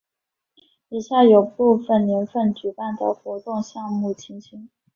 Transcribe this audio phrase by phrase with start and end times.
[0.89, 4.67] 以下有部分年份举办的活动项目情形。